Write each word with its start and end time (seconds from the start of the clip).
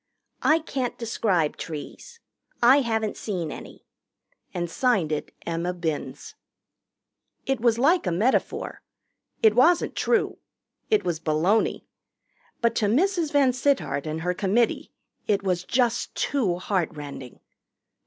"I 0.41 0.57
can't 0.57 0.97
describe 0.97 1.57
trees. 1.57 2.19
I 2.59 2.77
haven't 2.81 3.17
seen 3.17 3.51
any." 3.51 3.85
And 4.51 4.67
signed 4.67 5.11
it 5.11 5.31
Emma 5.45 5.75
Binns. 5.75 6.33
It 7.45 7.61
was 7.61 7.77
like 7.77 8.07
a 8.07 8.11
metaphor. 8.11 8.81
It 9.43 9.53
wasn't 9.53 9.95
true. 9.95 10.39
It 10.89 11.03
was 11.05 11.19
baloney. 11.19 11.85
But 12.61 12.73
to 12.77 12.87
Mrs. 12.87 13.31
VanSittart 13.31 14.07
and 14.07 14.21
her 14.21 14.33
committee 14.33 14.91
it 15.27 15.43
was 15.43 15.63
just 15.63 16.15
too 16.15 16.57
heart 16.57 16.89
rending. 16.95 17.39